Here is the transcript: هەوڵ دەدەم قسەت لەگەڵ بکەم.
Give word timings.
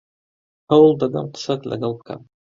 هەوڵ 0.71 0.89
دەدەم 1.01 1.27
قسەت 1.33 1.61
لەگەڵ 1.71 1.91
بکەم. 1.99 2.21